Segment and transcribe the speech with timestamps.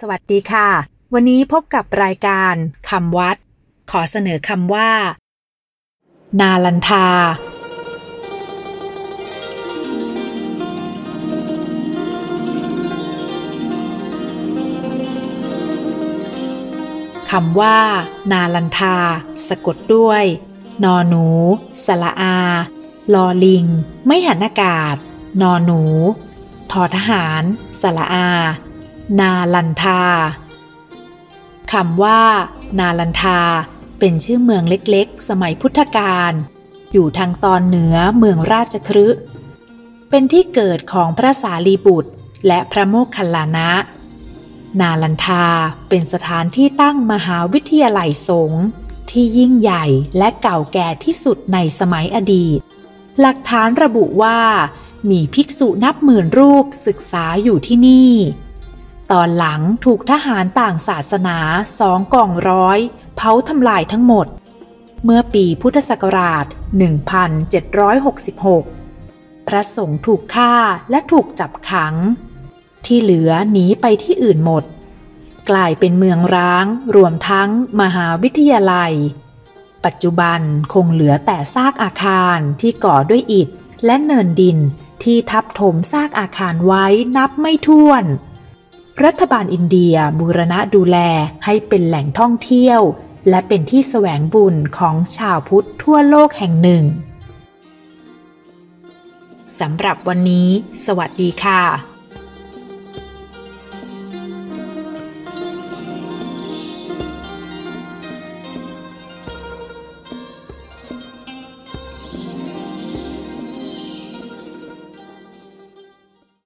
[0.00, 0.68] สวัสดีค่ะ
[1.14, 2.54] วันนี้พบกับรายการ
[2.90, 3.36] คำวัด
[3.90, 4.90] ขอเสนอคำว่า
[6.40, 7.08] นาลันทา
[17.30, 17.78] คำว่า
[18.32, 18.96] นาลันทา
[19.48, 20.24] สะกดด้วย
[20.84, 21.26] นอหนู
[21.86, 22.38] สละอา
[23.14, 23.66] ลอลิง
[24.06, 24.96] ไม่หันอากาศ
[25.42, 25.80] นอหนู
[26.72, 27.42] ทอทหาร
[27.80, 28.28] สละอา
[29.20, 30.02] นาลันทา
[31.72, 32.22] คำว่า
[32.78, 33.40] นาลันทา
[33.98, 36.32] เป็นชื่อเมืองเล็กๆ สมัยพุทธกาล
[36.92, 39.22] อยู่ทางตอนเหนือเมืองราชคฤห์
[40.10, 42.10] เป็นที่เกิดของพระสารีบุตร
[42.46, 43.70] และพระโมคคัลลานะ
[44.80, 45.46] นาลันทา
[45.88, 48.64] เป็นสถานที่ตั้งมหาวิทยาลัยสงฆ์
[49.10, 49.84] ที่ยิ่งใหญ่
[50.18, 52.58] และเก่าแก่ที่สุดในสมัยอดีต
[53.20, 54.38] หลักฐานระบุว่า
[55.10, 58.12] มีภิกษุนับหมื่นรูปศึกษาอยู่ที่นี่
[59.12, 61.38] ตอนหลังถูกทหารต่างศาสนา
[61.78, 62.78] สองกองร้อย
[63.16, 64.26] เผาทำลายทั้งหมด
[65.04, 66.46] เมื่อปีพุทธศักราช
[68.76, 70.54] 1766 พระสงฆ์ถูกฆ่า
[70.90, 71.94] และถูกจับขัง
[72.86, 74.64] ที่เหลือหนีไปที่อื่นหมด
[75.50, 77.48] กลายเป็นเมืองร้างรวมทั้ง
[77.80, 78.92] มหาวิทยาลัย
[79.84, 80.40] ปัจจุบัน
[80.72, 83.48] คงเหลือแต่ซากอาคารที่ก่อด้วยอิฐ
[83.84, 84.58] และเนินดิน
[85.02, 86.86] ที่ทับถมซากอาคารไว้
[87.16, 88.04] นับไม่ถ้วน
[89.04, 90.98] รัฐบาลอินเดียบูรณะดูแล
[91.44, 92.80] ให้เป็นแหล่งท่องเที่ยว
[93.28, 96.84] และเป็นที่แสวงบุญของชาวพุทธทั่วโลกแห่งหนึ่ง
[99.58, 100.48] สำหรับวันนี้
[100.84, 101.91] สวัสดีค่ะ